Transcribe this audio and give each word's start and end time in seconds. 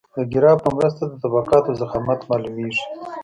د 0.15 0.17
ګراف 0.33 0.57
په 0.63 0.69
مرسته 0.77 1.03
د 1.07 1.13
طبقاتو 1.23 1.77
ضخامت 1.81 2.19
معلومیږي 2.29 2.83